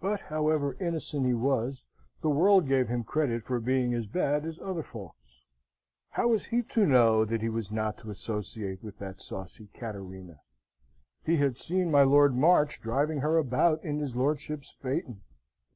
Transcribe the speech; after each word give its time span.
But, 0.00 0.20
however 0.20 0.76
innocent 0.78 1.26
he 1.26 1.34
was, 1.34 1.88
the 2.20 2.30
world 2.30 2.68
gave 2.68 2.86
him 2.86 3.02
credit 3.02 3.42
for 3.42 3.58
being 3.58 3.92
as 3.92 4.06
bad 4.06 4.44
as 4.46 4.60
other 4.60 4.84
folks. 4.84 5.46
How 6.10 6.28
was 6.28 6.44
he 6.46 6.62
to 6.62 6.86
know 6.86 7.24
that 7.24 7.42
he 7.42 7.48
was 7.48 7.72
not 7.72 7.98
to 7.98 8.10
associate 8.10 8.84
with 8.84 8.98
that 8.98 9.20
saucy 9.20 9.66
Cattarina? 9.74 10.38
He 11.24 11.38
had 11.38 11.56
seen 11.56 11.90
my 11.90 12.04
Lord 12.04 12.36
March 12.36 12.80
driving 12.80 13.18
her 13.18 13.36
about 13.36 13.82
in 13.82 13.98
his 13.98 14.14
lordship's 14.14 14.76
phaeton. 14.80 15.22